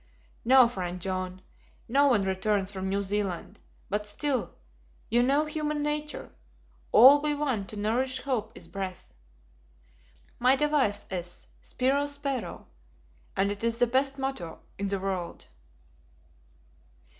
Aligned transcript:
"No, 0.43 0.67
friend 0.67 0.99
John. 0.99 1.43
No 1.87 2.07
one 2.07 2.23
returns 2.23 2.71
from 2.71 2.89
New 2.89 3.03
Zealand; 3.03 3.61
but 3.87 4.07
still 4.07 4.55
you 5.11 5.21
know 5.21 5.45
human 5.45 5.83
nature. 5.83 6.31
All 6.91 7.21
we 7.21 7.35
want 7.35 7.69
to 7.69 7.75
nourish 7.75 8.17
hope 8.23 8.51
is 8.55 8.67
breath. 8.67 9.13
My 10.39 10.55
device 10.55 11.05
is 11.11 11.45
'Spiro 11.61 12.07
spero,' 12.07 12.65
and 13.37 13.51
it 13.51 13.63
is 13.63 13.77
the 13.77 13.85
best 13.85 14.17
motto 14.17 14.61
in 14.79 14.87
the 14.87 14.99
world!" 14.99 15.45